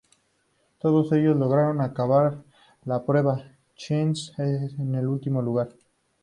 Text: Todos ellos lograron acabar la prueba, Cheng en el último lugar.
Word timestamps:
Todos 0.79 1.11
ellos 1.11 1.37
lograron 1.37 1.79
acabar 1.79 2.43
la 2.85 3.05
prueba, 3.05 3.43
Cheng 3.75 4.15
en 4.39 4.95
el 4.95 5.05
último 5.05 5.43
lugar. 5.43 5.69